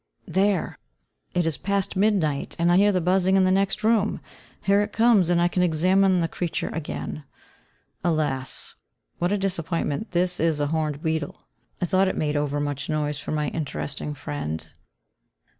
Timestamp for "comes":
4.91-5.29